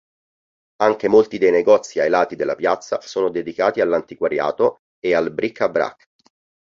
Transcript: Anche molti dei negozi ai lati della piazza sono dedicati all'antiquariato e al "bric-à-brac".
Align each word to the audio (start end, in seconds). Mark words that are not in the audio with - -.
Anche 0.77 1.07
molti 1.07 1.37
dei 1.37 1.51
negozi 1.51 1.99
ai 1.99 2.09
lati 2.09 2.35
della 2.35 2.55
piazza 2.55 2.99
sono 3.01 3.29
dedicati 3.29 3.81
all'antiquariato 3.81 4.79
e 4.99 5.13
al 5.13 5.31
"bric-à-brac". 5.31 6.07